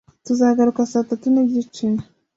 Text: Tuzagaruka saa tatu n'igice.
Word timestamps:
Tuzagaruka 0.25 0.81
saa 0.91 1.07
tatu 1.09 1.27
n'igice. 1.31 1.85